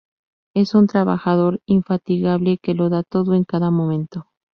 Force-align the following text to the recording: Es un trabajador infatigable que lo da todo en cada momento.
Es 0.55 0.73
un 0.73 0.87
trabajador 0.87 1.61
infatigable 1.67 2.57
que 2.57 2.73
lo 2.73 2.89
da 2.89 3.03
todo 3.03 3.35
en 3.35 3.43
cada 3.43 3.69
momento. 3.69 4.31